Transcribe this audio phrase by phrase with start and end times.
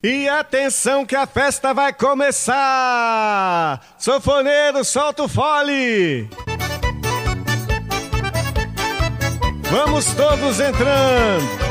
[0.00, 3.80] E atenção que a festa vai começar!
[3.98, 6.30] Sofoneiro, solta o fole!
[9.68, 11.67] Vamos todos entrando!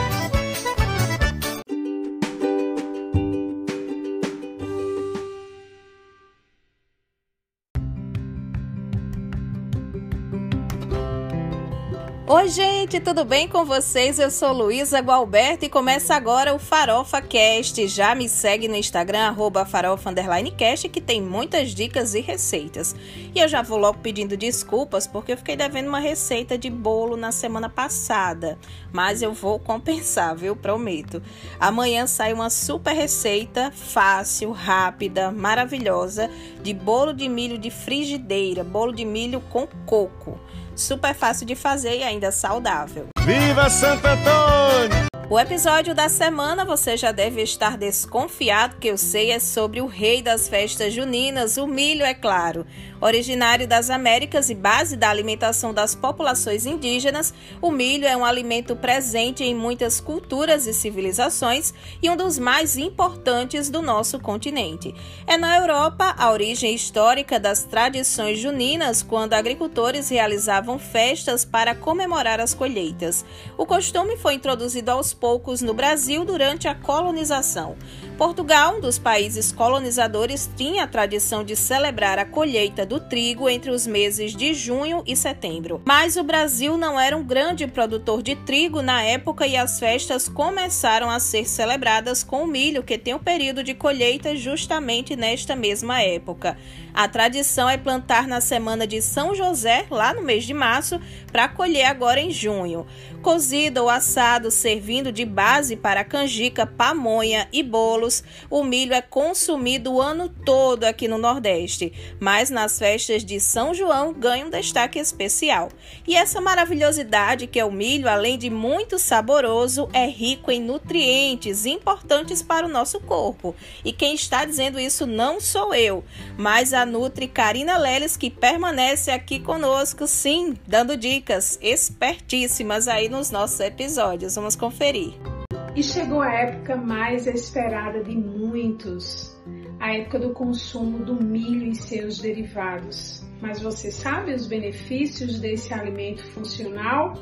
[12.30, 14.20] Oi, gente, tudo bem com vocês?
[14.20, 17.88] Eu sou Luísa Gualberto e começa agora o Farofa Cast.
[17.88, 19.34] Já me segue no Instagram,
[19.66, 22.94] farofa_cast, que tem muitas dicas e receitas.
[23.34, 27.16] E eu já vou logo pedindo desculpas, porque eu fiquei devendo uma receita de bolo
[27.16, 28.60] na semana passada.
[28.92, 30.54] Mas eu vou compensar, viu?
[30.54, 31.24] Prometo.
[31.58, 36.30] Amanhã sai uma super receita, fácil, rápida, maravilhosa,
[36.62, 40.38] de bolo de milho de frigideira, bolo de milho com coco
[40.78, 43.08] super fácil de fazer e ainda saudável.
[43.26, 45.17] Viva Santo Antônio!
[45.30, 49.86] O episódio da semana você já deve estar desconfiado que eu sei é sobre o
[49.86, 52.66] rei das festas juninas, o milho, é claro.
[53.02, 58.74] Originário das Américas e base da alimentação das populações indígenas, o milho é um alimento
[58.74, 64.96] presente em muitas culturas e civilizações e um dos mais importantes do nosso continente.
[65.28, 72.40] É na Europa a origem histórica das tradições juninas, quando agricultores realizavam festas para comemorar
[72.40, 73.26] as colheitas.
[73.58, 77.76] O costume foi introduzido aos poucos no Brasil durante a colonização.
[78.18, 83.70] Portugal, um dos países colonizadores, tinha a tradição de celebrar a colheita do trigo entre
[83.70, 85.84] os meses de junho e setembro.
[85.86, 90.28] Mas o Brasil não era um grande produtor de trigo na época e as festas
[90.28, 95.16] começaram a ser celebradas com o milho, que tem o um período de colheita justamente
[95.16, 96.58] nesta mesma época.
[96.98, 101.00] A tradição é plantar na semana de São José, lá no mês de março,
[101.32, 102.88] para colher agora em junho.
[103.22, 107.62] Cozido ou assado, servindo de base para canjica, pamonha e
[108.08, 113.40] bolos, o milho é consumido o ano todo aqui no Nordeste, mas nas festas de
[113.40, 115.70] São João ganha um destaque especial.
[116.08, 121.66] E essa maravilhosidade que é o milho, além de muito saboroso, é rico em nutrientes
[121.66, 123.54] importantes para o nosso corpo.
[123.84, 126.04] E quem está dizendo isso não sou eu,
[126.38, 133.30] mas a Nutri Karina Leles, que permanece aqui conosco, sim, dando dicas espertíssimas aí nos
[133.30, 134.36] nossos episódios.
[134.36, 135.37] Vamos conferir.
[135.78, 139.40] E chegou a época mais esperada de muitos,
[139.80, 143.24] a época do consumo do milho e seus derivados.
[143.40, 147.14] Mas você sabe os benefícios desse alimento funcional?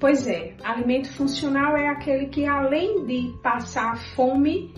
[0.00, 4.72] Pois é, alimento funcional é aquele que além de passar fome,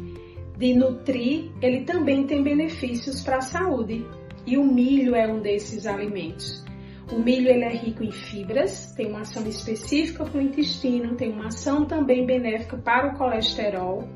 [0.58, 4.04] de nutrir, ele também tem benefícios para a saúde.
[4.44, 6.64] E o milho é um desses alimentos.
[7.10, 11.30] O milho ele é rico em fibras, tem uma ação específica para o intestino, tem
[11.30, 14.08] uma ação também benéfica para o colesterol.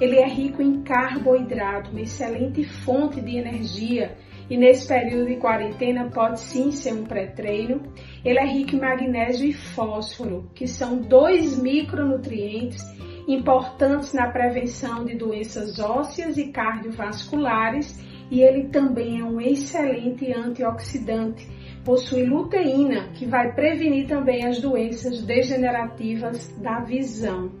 [0.00, 4.16] Ele é rico em carboidrato, uma excelente fonte de energia
[4.48, 7.82] e nesse período de quarentena pode sim ser um pré-treino.
[8.24, 12.84] Ele é rico em magnésio e fósforo, que são dois micronutrientes
[13.26, 21.46] importantes na prevenção de doenças ósseas e cardiovasculares e ele também é um excelente antioxidante
[21.86, 27.52] possui luteína, que vai prevenir também as doenças degenerativas da visão.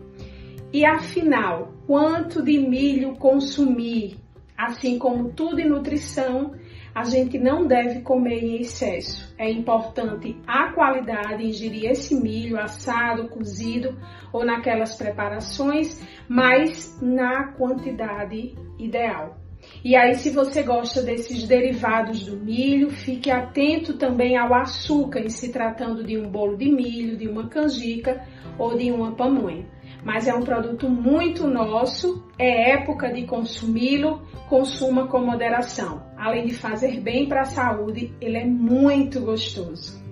[0.72, 4.16] E afinal, quanto de milho consumir?
[4.58, 6.54] Assim como tudo em nutrição,
[6.92, 9.32] a gente não deve comer em excesso.
[9.38, 13.96] É importante a qualidade, ingerir esse milho assado, cozido
[14.32, 19.45] ou naquelas preparações, mas na quantidade ideal.
[19.84, 25.28] E aí, se você gosta desses derivados do milho, fique atento também ao açúcar, em
[25.28, 28.24] se tratando de um bolo de milho, de uma canjica
[28.58, 29.64] ou de uma pamonha.
[30.04, 36.02] Mas é um produto muito nosso, é época de consumi-lo, consuma com moderação.
[36.16, 40.05] Além de fazer bem para a saúde, ele é muito gostoso.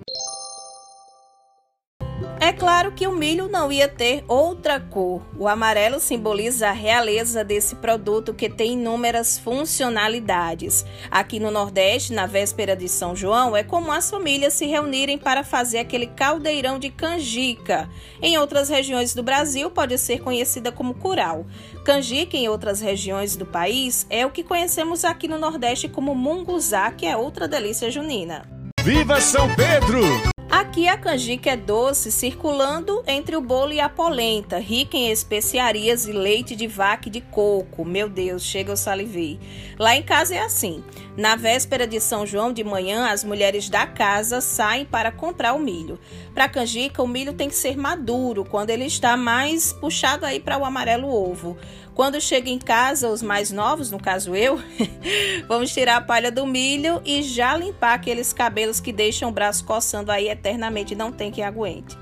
[2.65, 5.21] Claro que o milho não ia ter outra cor.
[5.37, 10.83] O amarelo simboliza a realeza desse produto que tem inúmeras funcionalidades.
[11.11, 15.43] Aqui no Nordeste, na véspera de São João, é comum as famílias se reunirem para
[15.43, 17.87] fazer aquele caldeirão de canjica.
[18.19, 21.45] Em outras regiões do Brasil, pode ser conhecida como curau.
[21.83, 26.89] Canjica, em outras regiões do país, é o que conhecemos aqui no Nordeste como munguzá,
[26.89, 28.41] que é outra delícia junina.
[28.83, 30.34] Viva São Pedro!
[30.55, 36.07] Aqui a canjica é doce, circulando entre o bolo e a polenta, rica em especiarias
[36.07, 37.83] e leite de vaca e de coco.
[37.83, 39.37] Meu Deus, chega eu salivei.
[39.77, 40.81] Lá em casa é assim.
[41.17, 45.59] Na véspera de São João de manhã, as mulheres da casa saem para comprar o
[45.59, 45.99] milho.
[46.35, 50.57] Para canjica, o milho tem que ser maduro, quando ele está mais puxado aí para
[50.57, 51.57] o amarelo ovo.
[51.93, 54.59] Quando chega em casa, os mais novos, no caso eu,
[55.47, 59.63] vamos tirar a palha do milho e já limpar aqueles cabelos que deixam o braço
[59.63, 61.97] coçando aí eternamente, não tem que aguente.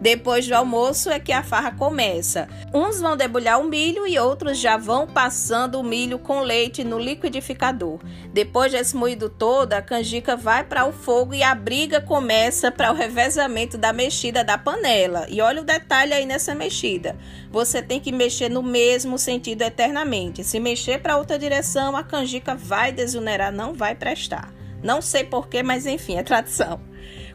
[0.00, 2.48] Depois do almoço é que a farra começa.
[2.72, 6.98] Uns vão debulhar o milho e outros já vão passando o milho com leite no
[6.98, 8.00] liquidificador.
[8.32, 12.90] Depois desse moído todo, a canjica vai para o fogo e a briga começa para
[12.90, 15.26] o revezamento da mexida da panela.
[15.28, 17.18] E olha o detalhe aí nessa mexida.
[17.50, 20.42] Você tem que mexer no mesmo sentido eternamente.
[20.42, 24.50] Se mexer para outra direção, a canjica vai desunerar, não vai prestar.
[24.82, 26.80] Não sei porquê, mas enfim, é tradição.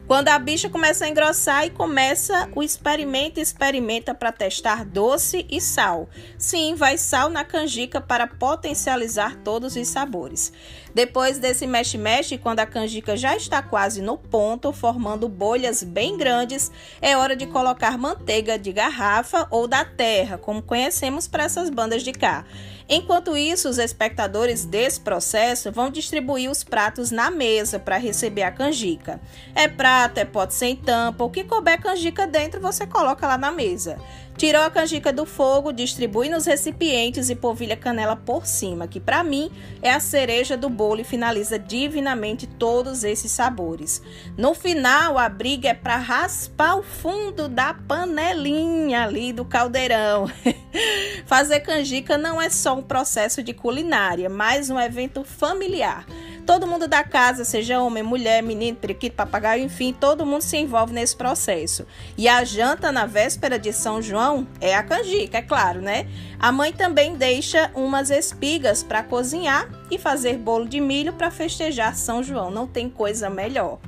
[0.06, 5.60] Quando a bicha começa a engrossar e começa o experimento, experimenta para testar doce e
[5.60, 6.08] sal.
[6.38, 10.52] Sim, vai sal na canjica para potencializar todos os sabores.
[10.96, 16.72] Depois desse mexe-mexe, quando a canjica já está quase no ponto, formando bolhas bem grandes,
[17.02, 22.02] é hora de colocar manteiga de garrafa ou da terra, como conhecemos para essas bandas
[22.02, 22.46] de cá.
[22.88, 28.50] Enquanto isso, os espectadores desse processo vão distribuir os pratos na mesa para receber a
[28.52, 29.20] canjica.
[29.54, 33.50] É prato, é pote sem tampa, o que couber canjica dentro você coloca lá na
[33.50, 33.98] mesa.
[34.36, 39.24] Tirou a canjica do fogo, distribui nos recipientes e polvilha canela por cima, que para
[39.24, 39.50] mim
[39.82, 44.00] é a cereja do bolo e finaliza divinamente todos esses sabores.
[44.36, 50.30] No final, a briga é para raspar o fundo da panelinha ali do caldeirão.
[51.26, 56.06] Fazer canjica não é só um processo de culinária, mas um evento familiar.
[56.46, 60.92] Todo mundo da casa, seja homem, mulher, menino, periquito, papagaio, enfim, todo mundo se envolve
[60.92, 61.84] nesse processo.
[62.16, 66.06] E a janta na véspera de São João é a canjica, é claro, né?
[66.38, 71.96] A mãe também deixa umas espigas para cozinhar e fazer bolo de milho para festejar
[71.96, 72.48] São João.
[72.48, 73.80] Não tem coisa melhor.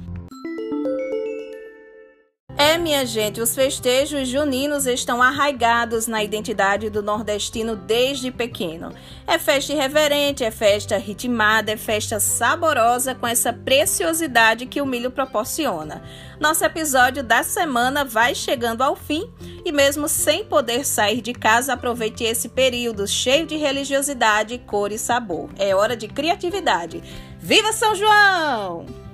[2.89, 8.95] Minha gente, os festejos juninos estão arraigados na identidade do nordestino desde pequeno.
[9.27, 15.11] É festa irreverente, é festa ritmada, é festa saborosa com essa preciosidade que o milho
[15.11, 16.03] proporciona.
[16.41, 19.31] Nosso episódio da semana vai chegando ao fim
[19.67, 24.99] e, mesmo sem poder sair de casa, aproveite esse período cheio de religiosidade, cor e
[24.99, 25.51] sabor.
[25.59, 27.03] É hora de criatividade.
[27.39, 29.08] Viva São João!